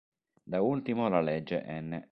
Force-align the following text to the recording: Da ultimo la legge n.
Da 0.53 0.61
ultimo 0.63 1.09
la 1.09 1.21
legge 1.29 1.63
n. 1.67 2.03